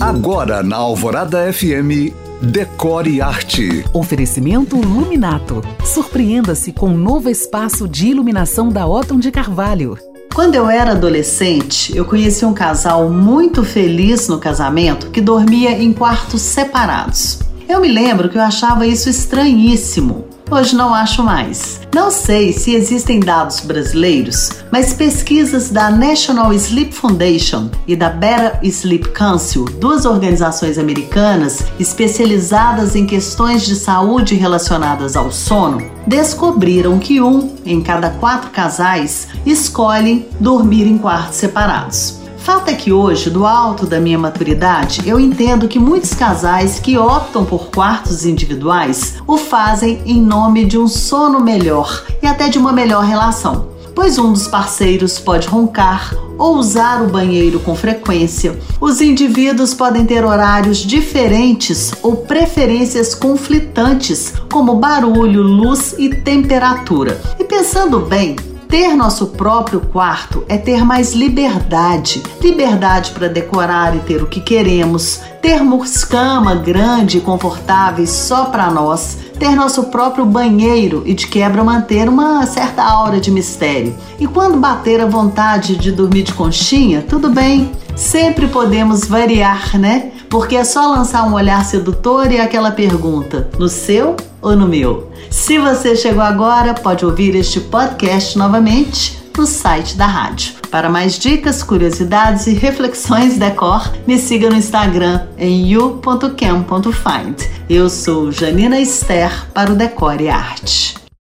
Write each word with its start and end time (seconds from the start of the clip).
Agora 0.00 0.62
na 0.62 0.76
Alvorada 0.76 1.50
FM, 1.50 2.12
Decore 2.42 3.22
Arte. 3.22 3.82
Oferecimento 3.94 4.76
Luminato. 4.76 5.62
Surpreenda-se 5.86 6.70
com 6.70 6.90
um 6.90 6.96
novo 6.98 7.30
espaço 7.30 7.88
de 7.88 8.08
iluminação 8.08 8.68
da 8.68 8.86
Otton 8.86 9.18
de 9.18 9.30
Carvalho. 9.30 9.96
Quando 10.34 10.54
eu 10.54 10.68
era 10.68 10.90
adolescente, 10.90 11.96
eu 11.96 12.04
conheci 12.04 12.44
um 12.44 12.52
casal 12.52 13.08
muito 13.08 13.64
feliz 13.64 14.28
no 14.28 14.38
casamento 14.38 15.10
que 15.10 15.20
dormia 15.22 15.70
em 15.70 15.94
quartos 15.94 16.42
separados. 16.42 17.38
Eu 17.66 17.80
me 17.80 17.88
lembro 17.88 18.28
que 18.28 18.36
eu 18.36 18.42
achava 18.42 18.86
isso 18.86 19.08
estranhíssimo. 19.08 20.25
Hoje 20.48 20.76
não 20.76 20.94
acho 20.94 21.24
mais. 21.24 21.80
Não 21.92 22.08
sei 22.08 22.52
se 22.52 22.72
existem 22.72 23.18
dados 23.18 23.60
brasileiros, 23.60 24.50
mas 24.70 24.92
pesquisas 24.92 25.70
da 25.70 25.90
National 25.90 26.52
Sleep 26.52 26.92
Foundation 26.92 27.68
e 27.84 27.96
da 27.96 28.10
Better 28.10 28.60
Sleep 28.62 29.08
Council, 29.08 29.64
duas 29.64 30.04
organizações 30.04 30.78
americanas 30.78 31.64
especializadas 31.80 32.94
em 32.94 33.06
questões 33.06 33.66
de 33.66 33.74
saúde 33.74 34.36
relacionadas 34.36 35.16
ao 35.16 35.32
sono, 35.32 35.82
descobriram 36.06 36.98
que 37.00 37.20
um 37.20 37.56
em 37.64 37.82
cada 37.82 38.10
quatro 38.10 38.50
casais 38.50 39.26
escolhem 39.44 40.28
dormir 40.38 40.86
em 40.86 40.96
quartos 40.96 41.38
separados. 41.38 42.25
Fato 42.46 42.68
é 42.68 42.74
que 42.74 42.92
hoje, 42.92 43.28
do 43.28 43.44
alto 43.44 43.86
da 43.86 43.98
minha 43.98 44.16
maturidade, 44.16 45.02
eu 45.04 45.18
entendo 45.18 45.66
que 45.66 45.80
muitos 45.80 46.14
casais 46.14 46.78
que 46.78 46.96
optam 46.96 47.44
por 47.44 47.72
quartos 47.72 48.24
individuais 48.24 49.16
o 49.26 49.36
fazem 49.36 50.00
em 50.06 50.22
nome 50.22 50.64
de 50.64 50.78
um 50.78 50.86
sono 50.86 51.40
melhor 51.40 52.06
e 52.22 52.26
até 52.28 52.48
de 52.48 52.56
uma 52.56 52.72
melhor 52.72 53.02
relação. 53.02 53.70
Pois 53.96 54.16
um 54.16 54.32
dos 54.32 54.46
parceiros 54.46 55.18
pode 55.18 55.48
roncar 55.48 56.14
ou 56.38 56.56
usar 56.56 57.02
o 57.02 57.08
banheiro 57.08 57.58
com 57.58 57.74
frequência. 57.74 58.56
Os 58.80 59.00
indivíduos 59.00 59.74
podem 59.74 60.06
ter 60.06 60.24
horários 60.24 60.78
diferentes 60.78 61.94
ou 62.00 62.18
preferências 62.18 63.12
conflitantes, 63.12 64.34
como 64.52 64.76
barulho, 64.76 65.42
luz 65.42 65.96
e 65.98 66.10
temperatura. 66.10 67.20
E 67.40 67.42
pensando 67.44 67.98
bem, 67.98 68.36
ter 68.68 68.94
nosso 68.96 69.28
próprio 69.28 69.80
quarto 69.80 70.44
é 70.48 70.56
ter 70.56 70.84
mais 70.84 71.12
liberdade. 71.12 72.22
Liberdade 72.40 73.12
para 73.12 73.28
decorar 73.28 73.96
e 73.96 74.00
ter 74.00 74.22
o 74.22 74.26
que 74.26 74.40
queremos, 74.40 75.20
termos 75.40 76.04
cama 76.04 76.54
grande 76.54 77.18
e 77.18 77.20
confortáveis 77.20 78.10
só 78.10 78.46
para 78.46 78.70
nós, 78.70 79.18
ter 79.38 79.50
nosso 79.54 79.84
próprio 79.84 80.24
banheiro 80.24 81.02
e 81.06 81.14
de 81.14 81.26
quebra 81.26 81.62
manter 81.62 82.08
uma 82.08 82.44
certa 82.46 82.82
aura 82.82 83.20
de 83.20 83.30
mistério. 83.30 83.96
E 84.18 84.26
quando 84.26 84.58
bater 84.58 85.00
a 85.00 85.06
vontade 85.06 85.76
de 85.76 85.92
dormir 85.92 86.22
de 86.22 86.32
conchinha, 86.32 87.02
tudo 87.02 87.30
bem. 87.30 87.70
Sempre 87.94 88.46
podemos 88.48 89.06
variar, 89.06 89.78
né? 89.78 90.12
Porque 90.28 90.56
é 90.56 90.64
só 90.64 90.88
lançar 90.88 91.24
um 91.24 91.34
olhar 91.34 91.64
sedutor 91.64 92.30
e 92.30 92.40
aquela 92.40 92.70
pergunta: 92.70 93.48
no 93.58 93.68
seu 93.68 94.16
ou 94.40 94.56
no 94.56 94.66
meu? 94.66 95.10
Se 95.30 95.58
você 95.58 95.96
chegou 95.96 96.22
agora, 96.22 96.74
pode 96.74 97.04
ouvir 97.04 97.34
este 97.34 97.60
podcast 97.60 98.36
novamente 98.38 99.22
no 99.36 99.46
site 99.46 99.96
da 99.96 100.06
rádio. 100.06 100.54
Para 100.70 100.88
mais 100.88 101.18
dicas, 101.18 101.62
curiosidades 101.62 102.46
e 102.46 102.54
reflexões 102.54 103.38
decor, 103.38 103.92
me 104.06 104.18
siga 104.18 104.50
no 104.50 104.56
Instagram 104.56 105.26
em 105.38 105.66
you.cam.find. 105.66 107.42
Eu 107.68 107.88
sou 107.88 108.32
Janina 108.32 108.80
Esther 108.80 109.46
para 109.52 109.72
o 109.72 109.76
Decore 109.76 110.28
Arte. 110.28 111.05